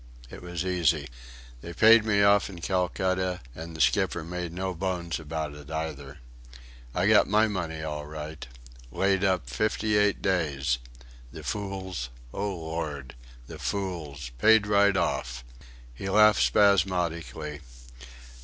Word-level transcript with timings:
It 0.31 0.41
was 0.41 0.65
easy. 0.65 1.07
They 1.61 1.73
paid 1.73 2.03
me 2.05 2.23
off 2.23 2.49
in 2.49 2.59
Calcutta, 2.59 3.39
and 3.53 3.77
the 3.77 3.81
skipper 3.81 4.23
made 4.23 4.51
no 4.51 4.73
bones 4.73 5.19
about 5.19 5.53
it 5.53 5.69
either.... 5.69 6.17
I 6.95 7.05
got 7.05 7.27
my 7.27 7.47
money 7.47 7.83
all 7.83 8.07
right. 8.07 8.47
Laid 8.91 9.23
up 9.23 9.47
fifty 9.47 9.97
eight 9.97 10.19
days! 10.19 10.79
The 11.31 11.43
fools! 11.43 12.09
O 12.33 12.47
Lord! 12.47 13.13
The 13.45 13.59
fools! 13.59 14.31
Paid 14.39 14.65
right 14.65 14.97
off." 14.97 15.43
He 15.93 16.09
laughed 16.09 16.41
spasmodically. 16.41 17.59